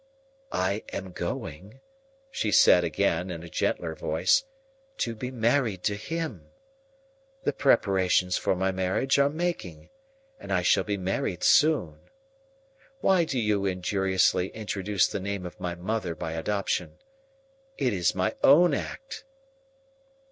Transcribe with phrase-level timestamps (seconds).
[0.51, 1.79] "I am going,"
[2.31, 4.45] she said again, in a gentler voice,
[4.97, 6.49] "to be married to him.
[7.43, 9.91] The preparations for my marriage are making,
[10.39, 11.99] and I shall be married soon.
[13.01, 16.97] Why do you injuriously introduce the name of my mother by adoption?
[17.77, 19.23] It is my own act."